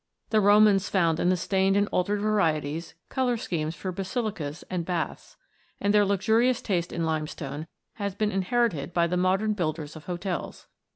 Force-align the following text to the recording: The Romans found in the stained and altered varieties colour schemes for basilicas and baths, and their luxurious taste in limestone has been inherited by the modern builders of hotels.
The 0.31 0.41
Romans 0.41 0.89
found 0.89 1.19
in 1.19 1.29
the 1.29 1.37
stained 1.37 1.77
and 1.77 1.87
altered 1.91 2.21
varieties 2.21 2.95
colour 3.09 3.37
schemes 3.37 3.75
for 3.75 3.91
basilicas 3.91 4.63
and 4.67 4.83
baths, 4.83 5.37
and 5.79 5.93
their 5.93 6.05
luxurious 6.05 6.59
taste 6.59 6.91
in 6.91 7.05
limestone 7.05 7.67
has 7.97 8.15
been 8.15 8.31
inherited 8.31 8.95
by 8.95 9.05
the 9.05 9.15
modern 9.15 9.53
builders 9.53 9.95
of 9.95 10.05
hotels. 10.05 10.65